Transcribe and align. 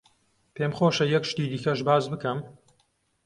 پێم 0.55 0.71
خۆشە 0.77 1.05
یەک 1.15 1.23
شتی 1.29 1.49
دیکەش 1.51 1.79
باس 1.87 2.05
بکەم. 2.11 2.39